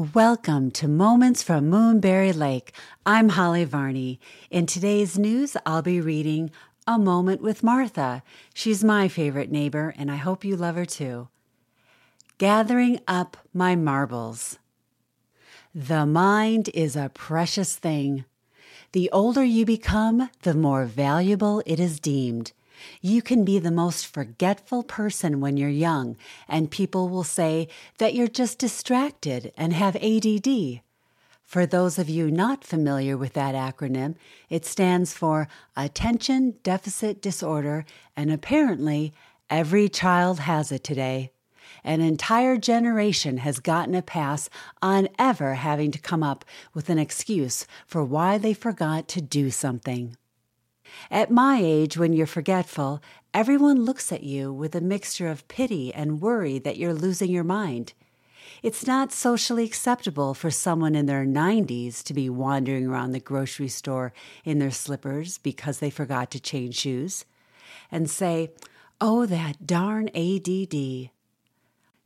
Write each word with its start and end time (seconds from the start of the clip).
Welcome 0.00 0.70
to 0.70 0.88
Moments 0.88 1.42
from 1.42 1.70
Moonberry 1.70 2.34
Lake. 2.34 2.72
I'm 3.04 3.28
Holly 3.28 3.64
Varney. 3.64 4.18
In 4.50 4.64
today's 4.64 5.18
news, 5.18 5.58
I'll 5.66 5.82
be 5.82 6.00
reading 6.00 6.50
A 6.86 6.98
Moment 6.98 7.42
with 7.42 7.62
Martha. 7.62 8.22
She's 8.54 8.82
my 8.82 9.08
favorite 9.08 9.50
neighbor, 9.50 9.92
and 9.98 10.10
I 10.10 10.16
hope 10.16 10.42
you 10.42 10.56
love 10.56 10.76
her 10.76 10.86
too. 10.86 11.28
Gathering 12.38 13.00
Up 13.06 13.36
My 13.52 13.76
Marbles. 13.76 14.58
The 15.74 16.06
mind 16.06 16.70
is 16.72 16.96
a 16.96 17.10
precious 17.12 17.76
thing. 17.76 18.24
The 18.92 19.10
older 19.12 19.44
you 19.44 19.66
become, 19.66 20.30
the 20.44 20.54
more 20.54 20.86
valuable 20.86 21.62
it 21.66 21.78
is 21.78 22.00
deemed. 22.00 22.52
You 23.00 23.22
can 23.22 23.44
be 23.44 23.58
the 23.58 23.70
most 23.70 24.06
forgetful 24.06 24.84
person 24.84 25.40
when 25.40 25.56
you're 25.56 25.68
young, 25.68 26.16
and 26.48 26.70
people 26.70 27.08
will 27.08 27.24
say 27.24 27.68
that 27.98 28.14
you're 28.14 28.28
just 28.28 28.58
distracted 28.58 29.52
and 29.56 29.72
have 29.72 29.96
ADD. 29.96 30.80
For 31.44 31.66
those 31.66 31.98
of 31.98 32.08
you 32.08 32.30
not 32.30 32.62
familiar 32.62 33.16
with 33.16 33.32
that 33.32 33.56
acronym, 33.56 34.14
it 34.48 34.64
stands 34.64 35.12
for 35.12 35.48
Attention 35.76 36.54
Deficit 36.62 37.20
Disorder, 37.20 37.84
and 38.16 38.30
apparently 38.30 39.12
every 39.50 39.88
child 39.88 40.38
has 40.38 40.70
it 40.70 40.84
today. 40.84 41.32
An 41.82 42.00
entire 42.00 42.56
generation 42.56 43.38
has 43.38 43.58
gotten 43.58 43.94
a 43.94 44.02
pass 44.02 44.48
on 44.80 45.08
ever 45.18 45.54
having 45.54 45.90
to 45.90 45.98
come 45.98 46.22
up 46.22 46.44
with 46.72 46.88
an 46.88 46.98
excuse 46.98 47.66
for 47.86 48.04
why 48.04 48.38
they 48.38 48.54
forgot 48.54 49.08
to 49.08 49.20
do 49.20 49.50
something. 49.50 50.16
At 51.10 51.30
my 51.30 51.60
age, 51.62 51.96
when 51.96 52.12
you're 52.12 52.26
forgetful, 52.26 53.02
everyone 53.34 53.84
looks 53.84 54.12
at 54.12 54.22
you 54.22 54.52
with 54.52 54.74
a 54.74 54.80
mixture 54.80 55.28
of 55.28 55.46
pity 55.48 55.92
and 55.94 56.20
worry 56.20 56.58
that 56.58 56.76
you're 56.76 56.94
losing 56.94 57.30
your 57.30 57.44
mind. 57.44 57.92
It's 58.62 58.86
not 58.86 59.12
socially 59.12 59.64
acceptable 59.64 60.34
for 60.34 60.50
someone 60.50 60.94
in 60.94 61.06
their 61.06 61.24
90s 61.24 62.02
to 62.04 62.14
be 62.14 62.28
wandering 62.28 62.86
around 62.86 63.12
the 63.12 63.20
grocery 63.20 63.68
store 63.68 64.12
in 64.44 64.58
their 64.58 64.70
slippers 64.70 65.38
because 65.38 65.78
they 65.78 65.90
forgot 65.90 66.30
to 66.32 66.40
change 66.40 66.76
shoes 66.76 67.24
and 67.90 68.10
say, 68.10 68.50
Oh, 69.00 69.24
that 69.24 69.66
darn 69.66 70.10
ADD. 70.14 71.10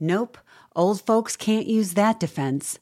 Nope, 0.00 0.38
old 0.74 1.02
folks 1.02 1.36
can't 1.36 1.66
use 1.66 1.94
that 1.94 2.18
defense. 2.18 2.80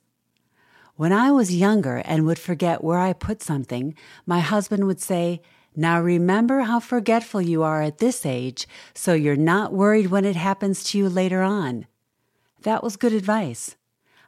When 0.97 1.13
I 1.13 1.31
was 1.31 1.55
younger 1.55 1.97
and 1.99 2.25
would 2.25 2.39
forget 2.39 2.83
where 2.83 2.99
I 2.99 3.13
put 3.13 3.43
something, 3.43 3.95
my 4.25 4.41
husband 4.41 4.87
would 4.87 5.01
say, 5.01 5.43
now 5.79 6.01
remember 6.01 6.63
how 6.63 6.81
forgetful 6.81 7.41
you 7.41 7.63
are 7.63 7.83
at 7.83 7.99
this 7.99 8.27
age, 8.27 8.67
so 8.95 9.15
you're 9.15 9.37
not 9.37 9.73
worried 9.73 10.09
when 10.09 10.25
it 10.25 10.35
happens 10.35 10.83
to 10.85 10.99
you 10.99 11.09
later 11.09 11.43
on. 11.43 11.87
That 12.63 12.83
was 12.83 12.97
good 12.97 13.13
advice. 13.13 13.77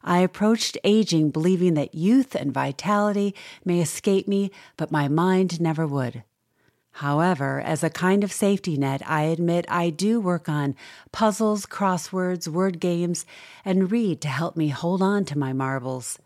I 0.04 0.20
approached 0.20 0.78
aging 0.84 1.30
believing 1.30 1.74
that 1.74 1.94
youth 1.94 2.36
and 2.36 2.54
vitality 2.54 3.34
may 3.64 3.80
escape 3.80 4.28
me, 4.28 4.52
but 4.76 4.92
my 4.92 5.08
mind 5.08 5.60
never 5.60 5.88
would. 5.88 6.22
However, 6.92 7.60
as 7.60 7.82
a 7.82 7.90
kind 7.90 8.22
of 8.22 8.30
safety 8.30 8.76
net, 8.76 9.02
I 9.04 9.22
admit 9.22 9.64
I 9.68 9.90
do 9.90 10.20
work 10.20 10.48
on 10.48 10.76
puzzles, 11.10 11.66
crosswords, 11.66 12.46
word 12.46 12.78
games, 12.78 13.26
and 13.64 13.90
read 13.90 14.20
to 14.20 14.28
help 14.28 14.56
me 14.56 14.68
hold 14.68 15.02
on 15.02 15.24
to 15.24 15.38
my 15.38 15.52
marbles. 15.52 16.20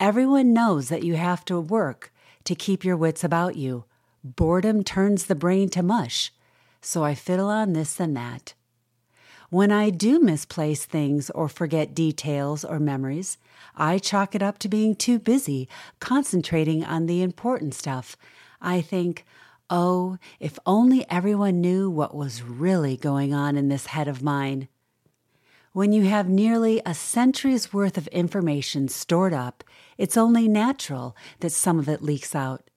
Everyone 0.00 0.54
knows 0.54 0.88
that 0.88 1.04
you 1.04 1.16
have 1.16 1.44
to 1.44 1.60
work 1.60 2.12
to 2.44 2.54
keep 2.54 2.82
your 2.82 2.96
wits 2.96 3.22
about 3.22 3.56
you. 3.56 3.84
Boredom 4.24 4.82
turns 4.82 5.26
the 5.26 5.34
brain 5.34 5.68
to 5.68 5.82
mush, 5.82 6.32
so 6.80 7.04
I 7.04 7.14
fiddle 7.14 7.50
on 7.50 7.74
this 7.74 8.00
and 8.00 8.16
that. 8.16 8.54
When 9.50 9.70
I 9.70 9.90
do 9.90 10.18
misplace 10.18 10.86
things 10.86 11.28
or 11.28 11.46
forget 11.46 11.94
details 11.94 12.64
or 12.64 12.80
memories, 12.80 13.36
I 13.76 13.98
chalk 13.98 14.34
it 14.34 14.42
up 14.42 14.58
to 14.60 14.68
being 14.68 14.96
too 14.96 15.18
busy 15.18 15.68
concentrating 16.00 16.82
on 16.82 17.04
the 17.04 17.20
important 17.20 17.74
stuff. 17.74 18.16
I 18.62 18.80
think, 18.80 19.26
oh, 19.68 20.16
if 20.40 20.58
only 20.64 21.04
everyone 21.10 21.60
knew 21.60 21.90
what 21.90 22.16
was 22.16 22.42
really 22.42 22.96
going 22.96 23.34
on 23.34 23.58
in 23.58 23.68
this 23.68 23.86
head 23.86 24.08
of 24.08 24.22
mine. 24.22 24.68
When 25.72 25.92
you 25.92 26.04
have 26.04 26.30
nearly 26.30 26.80
a 26.86 26.94
century's 26.94 27.74
worth 27.74 27.98
of 27.98 28.06
information 28.08 28.88
stored 28.88 29.34
up, 29.34 29.62
it's 29.98 30.16
only 30.16 30.48
natural 30.48 31.14
that 31.40 31.50
some 31.50 31.78
of 31.78 31.90
it 31.90 32.00
leaks 32.00 32.34
out. 32.34 32.70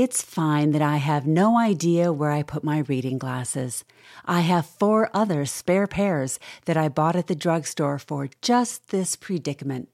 It's 0.00 0.22
fine 0.22 0.70
that 0.70 0.80
I 0.80 0.98
have 0.98 1.26
no 1.26 1.58
idea 1.58 2.12
where 2.12 2.30
I 2.30 2.44
put 2.44 2.62
my 2.62 2.84
reading 2.86 3.18
glasses. 3.18 3.84
I 4.24 4.42
have 4.42 4.64
four 4.64 5.10
other 5.12 5.44
spare 5.44 5.88
pairs 5.88 6.38
that 6.66 6.76
I 6.76 6.88
bought 6.88 7.16
at 7.16 7.26
the 7.26 7.34
drugstore 7.34 7.98
for 7.98 8.30
just 8.40 8.90
this 8.90 9.16
predicament. 9.16 9.88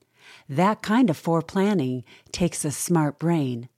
That 0.46 0.82
kind 0.82 1.08
of 1.08 1.18
foreplanning 1.18 2.04
takes 2.32 2.66
a 2.66 2.70
smart 2.70 3.18
brain. 3.18 3.70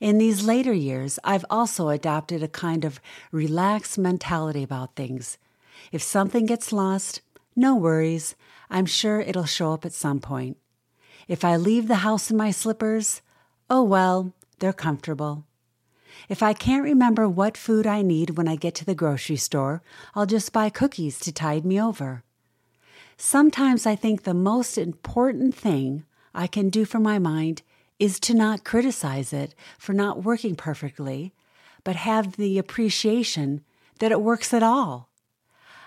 In 0.00 0.18
these 0.18 0.42
later 0.42 0.72
years, 0.72 1.20
I've 1.22 1.44
also 1.48 1.90
adopted 1.90 2.42
a 2.42 2.48
kind 2.48 2.84
of 2.84 3.00
relaxed 3.30 3.96
mentality 3.98 4.64
about 4.64 4.96
things. 4.96 5.38
If 5.92 6.02
something 6.02 6.44
gets 6.44 6.72
lost, 6.72 7.20
no 7.54 7.76
worries. 7.76 8.34
I'm 8.68 8.86
sure 8.86 9.20
it'll 9.20 9.44
show 9.44 9.72
up 9.72 9.84
at 9.84 9.92
some 9.92 10.18
point. 10.18 10.56
If 11.28 11.44
I 11.44 11.54
leave 11.54 11.86
the 11.86 12.02
house 12.02 12.32
in 12.32 12.36
my 12.36 12.50
slippers, 12.50 13.22
oh 13.70 13.84
well, 13.84 14.34
they're 14.58 14.72
comfortable. 14.72 15.46
If 16.28 16.42
I 16.42 16.52
can't 16.52 16.84
remember 16.84 17.28
what 17.28 17.56
food 17.56 17.86
I 17.86 18.02
need 18.02 18.36
when 18.36 18.48
I 18.48 18.56
get 18.56 18.74
to 18.76 18.84
the 18.84 18.94
grocery 18.94 19.36
store, 19.36 19.82
I'll 20.14 20.26
just 20.26 20.52
buy 20.52 20.70
cookies 20.70 21.18
to 21.20 21.32
tide 21.32 21.64
me 21.64 21.80
over. 21.80 22.22
Sometimes 23.16 23.86
I 23.86 23.94
think 23.94 24.22
the 24.22 24.34
most 24.34 24.76
important 24.78 25.54
thing 25.54 26.04
I 26.34 26.46
can 26.46 26.70
do 26.70 26.84
for 26.84 26.98
my 26.98 27.18
mind 27.18 27.62
is 27.98 28.18
to 28.20 28.34
not 28.34 28.64
criticize 28.64 29.32
it 29.32 29.54
for 29.78 29.92
not 29.92 30.24
working 30.24 30.56
perfectly, 30.56 31.32
but 31.84 31.96
have 31.96 32.36
the 32.36 32.58
appreciation 32.58 33.62
that 34.00 34.10
it 34.12 34.20
works 34.20 34.52
at 34.52 34.62
all. 34.62 35.08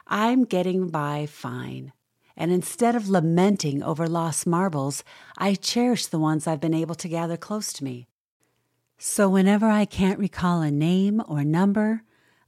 I'm 0.07 0.45
getting 0.45 0.89
by 0.89 1.25
fine. 1.25 1.91
And 2.37 2.51
instead 2.51 2.95
of 2.95 3.09
lamenting 3.09 3.81
over 3.81 4.07
lost 4.07 4.45
marbles, 4.45 5.03
I 5.37 5.55
cherish 5.55 6.05
the 6.05 6.19
ones 6.19 6.47
I've 6.47 6.59
been 6.59 6.73
able 6.73 6.95
to 6.95 7.07
gather 7.07 7.37
close 7.37 7.73
to 7.73 7.83
me. 7.83 8.07
So 8.97 9.29
whenever 9.29 9.67
I 9.67 9.85
can't 9.85 10.19
recall 10.19 10.61
a 10.61 10.71
name 10.71 11.21
or 11.27 11.43
number, 11.43 12.03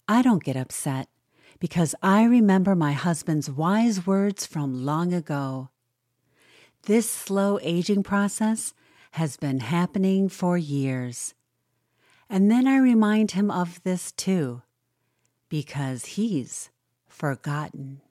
I 0.08 0.22
don't 0.22 0.44
get 0.44 0.56
upset 0.56 1.10
because 1.60 1.94
I 2.02 2.24
remember 2.24 2.76
my 2.76 2.94
husband's 2.94 3.50
wise 3.50 4.08
words 4.08 4.46
from 4.46 4.86
long 4.86 5.14
ago. 5.14 5.70
This 6.84 7.10
slow 7.10 7.60
aging 7.62 8.04
process 8.04 8.74
has 9.12 9.36
been 9.36 9.60
happening 9.60 10.30
for 10.30 10.58
years. 10.58 11.34
And 12.30 12.50
then 12.52 12.68
I 12.68 12.78
remind 12.78 13.32
him 13.32 13.52
of 13.52 13.82
this 13.84 14.12
too, 14.12 14.62
because 15.50 16.06
he's 16.06 16.70
forgotten. 17.08 18.02